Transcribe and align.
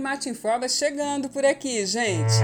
Mate 0.00 0.28
Informa 0.28 0.68
chegando 0.68 1.30
por 1.30 1.44
aqui, 1.44 1.86
gente. 1.86 2.34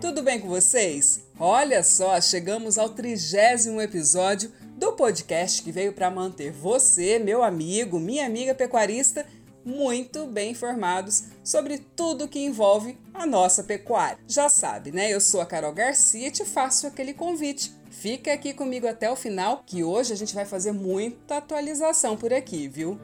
Tudo 0.00 0.22
bem 0.22 0.38
com 0.38 0.48
vocês? 0.48 1.24
Olha 1.38 1.82
só, 1.82 2.20
chegamos 2.20 2.78
ao 2.78 2.90
trigésimo 2.90 3.80
episódio 3.80 4.52
do 4.76 4.92
podcast 4.92 5.62
que 5.62 5.72
veio 5.72 5.92
para 5.92 6.10
manter 6.10 6.52
você, 6.52 7.18
meu 7.18 7.42
amigo, 7.42 7.98
minha 7.98 8.24
amiga 8.24 8.54
pecuarista, 8.54 9.26
muito 9.64 10.26
bem 10.26 10.52
informados 10.52 11.24
sobre 11.42 11.78
tudo 11.78 12.28
que 12.28 12.38
envolve 12.38 12.96
a 13.12 13.26
nossa 13.26 13.64
pecuária. 13.64 14.18
Já 14.28 14.48
sabe, 14.48 14.92
né? 14.92 15.12
Eu 15.12 15.20
sou 15.20 15.40
a 15.40 15.46
Carol 15.46 15.72
Garcia 15.72 16.28
e 16.28 16.30
te 16.30 16.44
faço 16.44 16.86
aquele 16.86 17.14
convite. 17.14 17.72
Fica 17.90 18.32
aqui 18.32 18.54
comigo 18.54 18.86
até 18.86 19.10
o 19.10 19.16
final, 19.16 19.64
que 19.66 19.82
hoje 19.82 20.12
a 20.12 20.16
gente 20.16 20.34
vai 20.34 20.44
fazer 20.44 20.72
muita 20.72 21.38
atualização 21.38 22.16
por 22.16 22.32
aqui, 22.32 22.68
viu? 22.68 22.98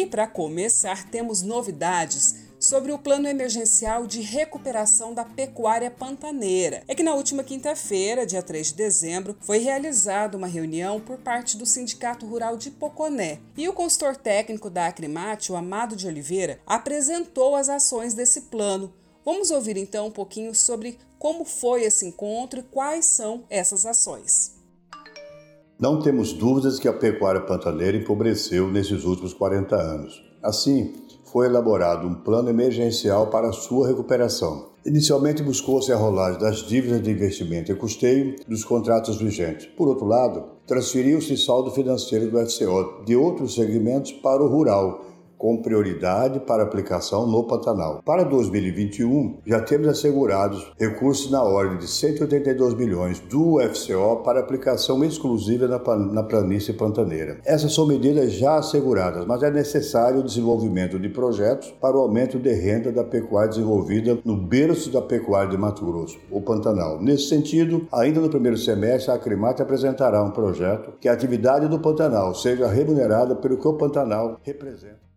E 0.00 0.06
para 0.06 0.26
começar, 0.26 1.10
temos 1.10 1.42
novidades 1.42 2.36
sobre 2.58 2.90
o 2.90 2.98
plano 2.98 3.28
emergencial 3.28 4.06
de 4.06 4.22
recuperação 4.22 5.12
da 5.12 5.26
pecuária 5.26 5.90
pantaneira. 5.90 6.82
É 6.88 6.94
que 6.94 7.02
na 7.02 7.14
última 7.14 7.44
quinta-feira, 7.44 8.24
dia 8.24 8.42
3 8.42 8.68
de 8.68 8.74
dezembro, 8.76 9.36
foi 9.42 9.58
realizada 9.58 10.38
uma 10.38 10.46
reunião 10.46 10.98
por 10.98 11.18
parte 11.18 11.54
do 11.54 11.66
Sindicato 11.66 12.24
Rural 12.24 12.56
de 12.56 12.70
Poconé 12.70 13.40
e 13.58 13.68
o 13.68 13.74
consultor 13.74 14.16
técnico 14.16 14.70
da 14.70 14.86
Acrimate, 14.86 15.52
o 15.52 15.56
Amado 15.56 15.94
de 15.94 16.06
Oliveira, 16.06 16.60
apresentou 16.66 17.54
as 17.54 17.68
ações 17.68 18.14
desse 18.14 18.40
plano. 18.42 18.94
Vamos 19.22 19.50
ouvir 19.50 19.76
então 19.76 20.06
um 20.06 20.10
pouquinho 20.10 20.54
sobre 20.54 20.98
como 21.18 21.44
foi 21.44 21.82
esse 21.82 22.06
encontro 22.06 22.60
e 22.60 22.62
quais 22.62 23.04
são 23.04 23.44
essas 23.50 23.84
ações. 23.84 24.59
Não 25.80 25.98
temos 25.98 26.34
dúvidas 26.34 26.78
que 26.78 26.86
a 26.86 26.92
pecuária 26.92 27.40
pantaneira 27.40 27.96
empobreceu 27.96 28.70
nesses 28.70 29.02
últimos 29.02 29.32
40 29.32 29.74
anos. 29.74 30.22
Assim, 30.42 30.92
foi 31.32 31.46
elaborado 31.46 32.06
um 32.06 32.16
plano 32.16 32.50
emergencial 32.50 33.28
para 33.28 33.50
sua 33.50 33.88
recuperação. 33.88 34.72
Inicialmente 34.84 35.42
buscou-se 35.42 35.90
a 35.90 35.96
rolagem 35.96 36.38
das 36.38 36.58
dívidas 36.58 37.00
de 37.00 37.10
investimento 37.10 37.72
e 37.72 37.74
custeio 37.74 38.36
dos 38.46 38.62
contratos 38.62 39.16
vigentes. 39.16 39.68
Por 39.68 39.88
outro 39.88 40.04
lado, 40.04 40.50
transferiu-se 40.66 41.34
saldo 41.38 41.70
financeiro 41.70 42.30
do 42.30 42.38
FCO 42.46 43.02
de 43.06 43.16
outros 43.16 43.54
segmentos 43.54 44.12
para 44.12 44.44
o 44.44 44.48
rural, 44.48 45.02
com 45.40 45.56
prioridade 45.56 46.38
para 46.40 46.62
aplicação 46.62 47.26
no 47.26 47.42
Pantanal. 47.44 48.02
Para 48.04 48.24
2021, 48.24 49.38
já 49.46 49.58
temos 49.58 49.88
assegurados 49.88 50.70
recursos 50.78 51.30
na 51.30 51.42
ordem 51.42 51.78
de 51.78 51.88
182 51.88 52.74
milhões 52.74 53.20
do 53.20 53.58
FCO 53.58 54.16
para 54.22 54.38
aplicação 54.38 55.02
exclusiva 55.02 55.66
na, 55.66 55.78
na 55.96 56.22
planície 56.22 56.74
pantaneira. 56.74 57.38
Essas 57.42 57.72
são 57.72 57.86
medidas 57.86 58.32
já 58.32 58.56
asseguradas, 58.56 59.24
mas 59.24 59.42
é 59.42 59.50
necessário 59.50 60.20
o 60.20 60.22
desenvolvimento 60.22 60.98
de 60.98 61.08
projetos 61.08 61.70
para 61.80 61.96
o 61.96 62.00
aumento 62.00 62.38
de 62.38 62.52
renda 62.52 62.92
da 62.92 63.02
pecuária 63.02 63.48
desenvolvida 63.48 64.18
no 64.22 64.36
berço 64.36 64.90
da 64.90 65.00
pecuária 65.00 65.50
de 65.50 65.56
Mato 65.56 65.86
Grosso, 65.86 66.18
o 66.30 66.42
Pantanal. 66.42 67.00
Nesse 67.00 67.28
sentido, 67.28 67.86
ainda 67.90 68.20
no 68.20 68.28
primeiro 68.28 68.58
semestre, 68.58 69.10
a 69.10 69.14
Acrimate 69.14 69.62
apresentará 69.62 70.22
um 70.22 70.32
projeto 70.32 70.92
que 71.00 71.08
a 71.08 71.14
atividade 71.14 71.66
do 71.66 71.80
Pantanal 71.80 72.34
seja 72.34 72.66
remunerada 72.66 73.34
pelo 73.34 73.56
que 73.56 73.66
o 73.66 73.72
Pantanal 73.72 74.38
representa. 74.42 75.09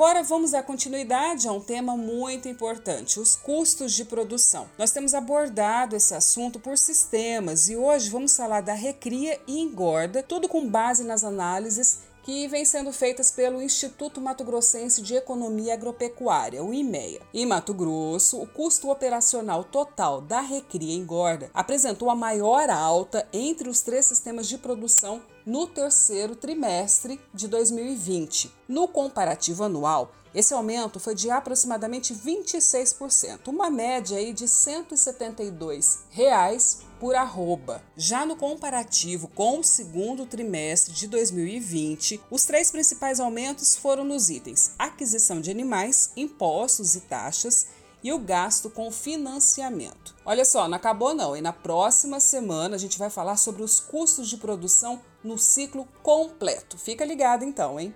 Agora 0.00 0.22
vamos 0.22 0.52
dar 0.52 0.62
continuidade 0.62 1.46
a 1.46 1.52
um 1.52 1.60
tema 1.60 1.94
muito 1.94 2.48
importante: 2.48 3.20
os 3.20 3.36
custos 3.36 3.92
de 3.92 4.06
produção. 4.06 4.66
Nós 4.78 4.92
temos 4.92 5.12
abordado 5.12 5.94
esse 5.94 6.14
assunto 6.14 6.58
por 6.58 6.78
sistemas 6.78 7.68
e 7.68 7.76
hoje 7.76 8.08
vamos 8.08 8.34
falar 8.34 8.62
da 8.62 8.72
recria 8.72 9.38
e 9.46 9.60
engorda, 9.60 10.22
tudo 10.22 10.48
com 10.48 10.66
base 10.66 11.04
nas 11.04 11.22
análises 11.22 11.98
que 12.30 12.46
vem 12.46 12.64
sendo 12.64 12.92
feitas 12.92 13.32
pelo 13.32 13.60
Instituto 13.60 14.20
Mato 14.20 14.44
Grossense 14.44 15.02
de 15.02 15.16
Economia 15.16 15.74
Agropecuária, 15.74 16.62
o 16.62 16.72
IMEA. 16.72 17.20
Em 17.34 17.44
Mato 17.44 17.74
Grosso, 17.74 18.40
o 18.40 18.46
custo 18.46 18.88
operacional 18.88 19.64
total 19.64 20.20
da 20.20 20.40
recria 20.40 20.94
engorda 20.94 21.50
apresentou 21.52 22.08
a 22.08 22.14
maior 22.14 22.70
alta 22.70 23.26
entre 23.32 23.68
os 23.68 23.80
três 23.80 24.06
sistemas 24.06 24.48
de 24.48 24.58
produção 24.58 25.20
no 25.44 25.66
terceiro 25.66 26.36
trimestre 26.36 27.20
de 27.34 27.48
2020. 27.48 28.52
No 28.68 28.86
comparativo 28.86 29.64
anual, 29.64 30.12
esse 30.34 30.54
aumento 30.54 31.00
foi 31.00 31.14
de 31.14 31.30
aproximadamente 31.30 32.14
26%, 32.14 33.48
uma 33.48 33.68
média 33.70 34.18
aí 34.18 34.32
de 34.32 34.46
172 34.46 36.04
reais 36.10 36.82
por 37.00 37.14
arroba. 37.14 37.82
Já 37.96 38.24
no 38.24 38.36
comparativo 38.36 39.26
com 39.28 39.58
o 39.58 39.64
segundo 39.64 40.26
trimestre 40.26 40.92
de 40.92 41.08
2020, 41.08 42.20
os 42.30 42.44
três 42.44 42.70
principais 42.70 43.18
aumentos 43.18 43.74
foram 43.74 44.04
nos 44.04 44.30
itens 44.30 44.72
aquisição 44.78 45.40
de 45.40 45.50
animais, 45.50 46.12
impostos 46.16 46.94
e 46.94 47.00
taxas 47.00 47.66
e 48.02 48.12
o 48.12 48.18
gasto 48.18 48.70
com 48.70 48.90
financiamento. 48.90 50.14
Olha 50.24 50.44
só, 50.44 50.68
não 50.68 50.76
acabou 50.76 51.14
não, 51.14 51.36
e 51.36 51.40
na 51.40 51.52
próxima 51.52 52.20
semana 52.20 52.76
a 52.76 52.78
gente 52.78 52.98
vai 52.98 53.10
falar 53.10 53.36
sobre 53.36 53.62
os 53.62 53.80
custos 53.80 54.28
de 54.28 54.36
produção 54.36 55.00
no 55.22 55.36
ciclo 55.38 55.86
completo. 56.02 56.78
Fica 56.78 57.04
ligado 57.04 57.44
então, 57.44 57.78
hein? 57.78 57.94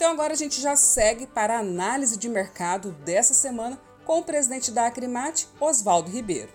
Então 0.00 0.12
agora 0.12 0.32
a 0.32 0.36
gente 0.36 0.62
já 0.62 0.74
segue 0.76 1.26
para 1.26 1.58
a 1.58 1.60
análise 1.60 2.18
de 2.18 2.26
mercado 2.26 2.96
dessa 3.04 3.34
semana 3.34 3.78
com 4.02 4.20
o 4.20 4.22
presidente 4.22 4.70
da 4.70 4.86
Acrimate, 4.86 5.46
Oswaldo 5.60 6.10
Ribeiro. 6.10 6.48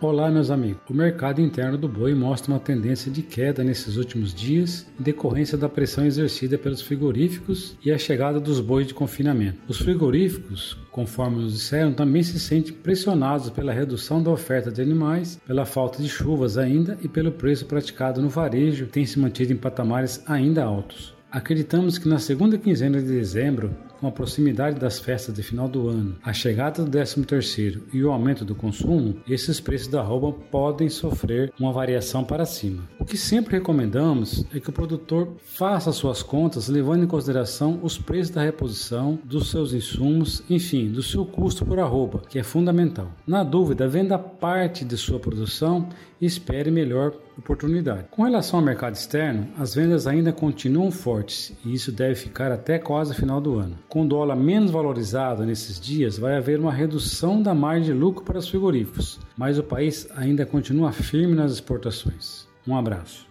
Olá, 0.00 0.30
meus 0.30 0.50
amigos. 0.50 0.80
O 0.88 0.94
mercado 0.94 1.42
interno 1.42 1.76
do 1.76 1.86
boi 1.86 2.14
mostra 2.14 2.50
uma 2.50 2.58
tendência 2.58 3.12
de 3.12 3.20
queda 3.20 3.62
nesses 3.62 3.98
últimos 3.98 4.32
dias, 4.32 4.86
em 4.98 5.02
decorrência 5.02 5.58
da 5.58 5.68
pressão 5.68 6.06
exercida 6.06 6.56
pelos 6.56 6.80
frigoríficos 6.80 7.76
e 7.84 7.92
a 7.92 7.98
chegada 7.98 8.40
dos 8.40 8.60
bois 8.60 8.86
de 8.86 8.94
confinamento. 8.94 9.58
Os 9.68 9.76
frigoríficos, 9.76 10.74
conforme 10.90 11.42
nos 11.42 11.52
disseram, 11.52 11.92
também 11.92 12.22
se 12.22 12.40
sentem 12.40 12.72
pressionados 12.72 13.50
pela 13.50 13.74
redução 13.74 14.22
da 14.22 14.30
oferta 14.30 14.72
de 14.72 14.80
animais, 14.80 15.38
pela 15.46 15.66
falta 15.66 16.02
de 16.02 16.08
chuvas 16.08 16.56
ainda 16.56 16.96
e 17.02 17.08
pelo 17.08 17.30
preço 17.30 17.66
praticado 17.66 18.22
no 18.22 18.30
varejo, 18.30 18.86
que 18.86 18.92
tem 18.92 19.04
se 19.04 19.18
mantido 19.18 19.52
em 19.52 19.56
patamares 19.56 20.22
ainda 20.26 20.64
altos. 20.64 21.17
Acreditamos 21.30 21.98
que 21.98 22.08
na 22.08 22.18
segunda 22.18 22.56
quinzena 22.56 23.02
de 23.02 23.06
dezembro 23.06 23.76
com 24.00 24.06
a 24.06 24.12
proximidade 24.12 24.78
das 24.78 24.98
festas 24.98 25.34
de 25.34 25.42
final 25.42 25.68
do 25.68 25.88
ano, 25.88 26.16
a 26.22 26.32
chegada 26.32 26.84
do 26.84 26.98
13º 26.98 27.82
e 27.92 28.04
o 28.04 28.10
aumento 28.10 28.44
do 28.44 28.54
consumo, 28.54 29.16
esses 29.28 29.60
preços 29.60 29.88
da 29.88 30.02
roupa 30.02 30.32
podem 30.50 30.88
sofrer 30.88 31.52
uma 31.58 31.72
variação 31.72 32.24
para 32.24 32.46
cima. 32.46 32.84
O 32.98 33.04
que 33.04 33.16
sempre 33.16 33.58
recomendamos 33.58 34.44
é 34.54 34.60
que 34.60 34.70
o 34.70 34.72
produtor 34.72 35.36
faça 35.38 35.92
suas 35.92 36.22
contas 36.22 36.68
levando 36.68 37.04
em 37.04 37.08
consideração 37.08 37.80
os 37.82 37.98
preços 37.98 38.30
da 38.30 38.42
reposição, 38.42 39.18
dos 39.24 39.50
seus 39.50 39.72
insumos, 39.72 40.42
enfim, 40.48 40.90
do 40.90 41.02
seu 41.02 41.24
custo 41.24 41.64
por 41.64 41.78
arroba, 41.78 42.22
que 42.28 42.38
é 42.38 42.42
fundamental. 42.42 43.10
Na 43.26 43.42
dúvida, 43.42 43.88
venda 43.88 44.18
parte 44.18 44.84
de 44.84 44.96
sua 44.96 45.18
produção 45.18 45.88
e 46.20 46.26
espere 46.26 46.70
melhor 46.70 47.14
oportunidade. 47.38 48.06
Com 48.10 48.24
relação 48.24 48.58
ao 48.58 48.64
mercado 48.64 48.94
externo, 48.94 49.48
as 49.56 49.74
vendas 49.74 50.06
ainda 50.06 50.32
continuam 50.32 50.90
fortes 50.90 51.52
e 51.64 51.72
isso 51.72 51.92
deve 51.92 52.16
ficar 52.16 52.50
até 52.50 52.78
quase 52.78 53.12
o 53.12 53.14
final 53.14 53.40
do 53.40 53.58
ano. 53.58 53.78
Com 53.88 54.02
o 54.02 54.08
dólar 54.08 54.36
menos 54.36 54.70
valorizado 54.70 55.46
nesses 55.46 55.80
dias, 55.80 56.18
vai 56.18 56.36
haver 56.36 56.60
uma 56.60 56.70
redução 56.72 57.42
da 57.42 57.54
margem 57.54 57.84
de 57.84 57.92
lucro 57.94 58.22
para 58.22 58.38
os 58.38 58.46
frigoríficos, 58.46 59.18
mas 59.34 59.58
o 59.58 59.62
país 59.62 60.06
ainda 60.14 60.44
continua 60.44 60.92
firme 60.92 61.34
nas 61.34 61.52
exportações. 61.52 62.46
Um 62.66 62.76
abraço. 62.76 63.26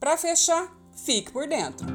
Para 0.00 0.16
fechar, 0.16 0.66
fique 0.96 1.30
por 1.30 1.46
dentro. 1.46 1.86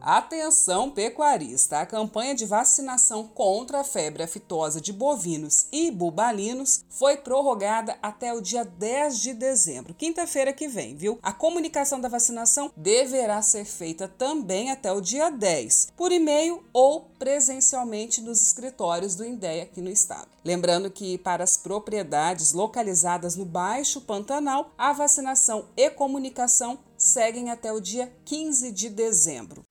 Atenção 0.00 0.90
pecuarista! 0.90 1.80
A 1.80 1.86
campanha 1.86 2.34
de 2.34 2.46
vacinação 2.46 3.28
contra 3.28 3.80
a 3.80 3.84
febre 3.84 4.22
aftosa 4.22 4.80
de 4.80 4.94
bovinos 4.94 5.66
e 5.70 5.90
bubalinos 5.90 6.84
foi 6.88 7.18
prorrogada 7.18 7.98
até 8.02 8.32
o 8.32 8.40
dia 8.40 8.64
10 8.64 9.20
de 9.20 9.34
dezembro, 9.34 9.92
quinta-feira 9.92 10.54
que 10.54 10.68
vem, 10.68 10.96
viu? 10.96 11.18
A 11.22 11.32
comunicação 11.32 12.00
da 12.00 12.08
vacinação 12.08 12.72
deverá 12.74 13.42
ser 13.42 13.66
feita 13.66 14.08
também 14.08 14.70
até 14.70 14.90
o 14.90 15.02
dia 15.02 15.30
10, 15.30 15.88
por 15.94 16.10
e-mail 16.10 16.64
ou 16.72 17.10
presencialmente 17.18 18.22
nos 18.22 18.40
escritórios 18.40 19.14
do 19.14 19.24
INDEA 19.24 19.64
aqui 19.64 19.82
no 19.82 19.90
estado. 19.90 20.28
Lembrando 20.42 20.90
que 20.90 21.18
para 21.18 21.44
as 21.44 21.58
propriedades 21.58 22.54
localizadas 22.54 23.36
no 23.36 23.44
Baixo 23.44 24.00
Pantanal, 24.00 24.72
a 24.78 24.94
vacinação 24.94 25.66
e 25.76 25.90
comunicação 25.90 26.78
seguem 26.96 27.50
até 27.50 27.72
o 27.72 27.80
dia 27.80 28.12
15 28.24 28.72
de 28.72 28.88
dezembro. 28.88 29.64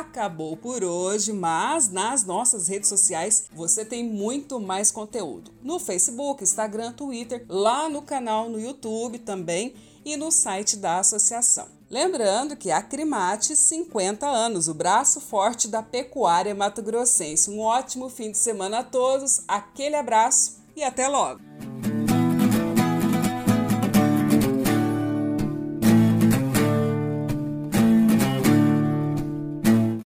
Acabou 0.00 0.56
por 0.56 0.84
hoje, 0.84 1.32
mas 1.32 1.88
nas 1.88 2.24
nossas 2.24 2.68
redes 2.68 2.88
sociais 2.88 3.46
você 3.54 3.84
tem 3.84 4.04
muito 4.04 4.60
mais 4.60 4.90
conteúdo. 4.90 5.50
No 5.62 5.78
Facebook, 5.78 6.42
Instagram, 6.42 6.92
Twitter, 6.92 7.44
lá 7.48 7.88
no 7.88 8.02
canal 8.02 8.48
no 8.48 8.60
YouTube 8.60 9.18
também 9.18 9.74
e 10.04 10.16
no 10.16 10.30
site 10.30 10.76
da 10.76 10.98
associação. 10.98 11.66
Lembrando 11.88 12.56
que 12.56 12.70
a 12.70 12.82
Crimate 12.82 13.54
50 13.54 14.26
anos, 14.26 14.66
o 14.68 14.74
braço 14.74 15.20
forte 15.20 15.68
da 15.68 15.82
pecuária 15.82 16.54
mato-grossense. 16.54 17.50
Um 17.50 17.60
ótimo 17.60 18.08
fim 18.08 18.30
de 18.30 18.38
semana 18.38 18.80
a 18.80 18.84
todos, 18.84 19.42
aquele 19.46 19.94
abraço 19.94 20.58
e 20.74 20.82
até 20.82 21.06
logo! 21.06 21.65